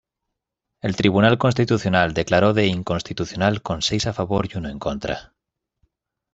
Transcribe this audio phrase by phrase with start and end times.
[0.81, 5.35] El Tribunal Constitucional declaró de inconstitucional con seis a favor y uno en contra.